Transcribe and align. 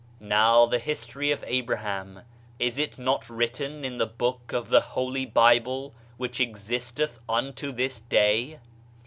Now 0.19 0.65
the 0.65 0.79
his 0.79 1.05
tory 1.05 1.29
of 1.29 1.43
Abraham, 1.45 2.21
is 2.57 2.79
it 2.79 2.97
not 2.97 3.29
written 3.29 3.85
in 3.85 3.99
the 3.99 4.07
Book 4.07 4.51
of 4.51 4.71
die 4.71 4.79
holy 4.79 5.27
Bible 5.27 5.93
which 6.17 6.39
existeth 6.39 7.19
unto 7.29 7.71
this 7.71 7.99
day? 7.99 8.57